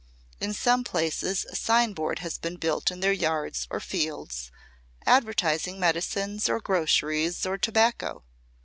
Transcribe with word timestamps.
In 0.39 0.51
some 0.55 0.83
places 0.83 1.45
a 1.45 1.55
sign 1.55 1.93
board 1.93 2.17
has 2.25 2.39
been 2.39 2.55
built 2.57 2.89
in 2.89 3.01
their 3.01 3.13
yards 3.13 3.67
or 3.69 3.79
fields, 3.79 4.49
advertising 5.05 5.79
medicines 5.79 6.49
or 6.49 6.59
groceries 6.59 7.45
or 7.45 7.55
tobacco. 7.59 8.23